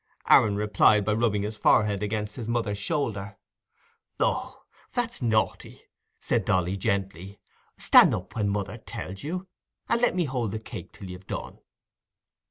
Aaron 0.27 0.55
replied 0.55 1.05
by 1.05 1.13
rubbing 1.13 1.43
his 1.43 1.57
forehead 1.57 2.01
against 2.01 2.35
his 2.35 2.47
mother's 2.47 2.79
shoulder. 2.79 3.37
"Oh, 4.19 4.63
that's 4.91 5.21
naughty," 5.21 5.83
said 6.19 6.43
Dolly, 6.43 6.75
gently. 6.75 7.39
"Stan' 7.77 8.11
up, 8.15 8.35
when 8.35 8.49
mother 8.49 8.79
tells 8.79 9.21
you, 9.21 9.47
and 9.87 10.01
let 10.01 10.15
me 10.15 10.25
hold 10.25 10.49
the 10.53 10.59
cake 10.59 10.91
till 10.91 11.07
you've 11.07 11.27
done." 11.27 11.59